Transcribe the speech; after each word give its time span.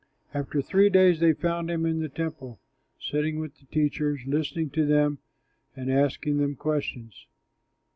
After 0.33 0.63
three 0.63 0.89
days 0.89 1.19
they 1.19 1.33
found 1.33 1.69
him 1.69 1.85
in 1.85 1.99
the 1.99 2.09
Temple, 2.09 2.59
sitting 2.99 3.37
with 3.37 3.59
the 3.59 3.67
teachers, 3.67 4.19
listening 4.25 4.71
to 4.71 4.83
them 4.87 5.19
and 5.75 5.91
asking 5.91 6.37
them 6.37 6.55
questions. 6.55 7.27